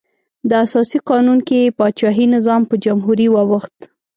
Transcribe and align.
د 0.49 0.51
اساسي 0.65 0.99
قانون 1.09 1.39
کې 1.47 1.73
پاچاهي 1.77 2.25
نظام 2.35 2.61
په 2.69 2.75
جمهوري 2.85 3.27
واوښت. 3.31 3.77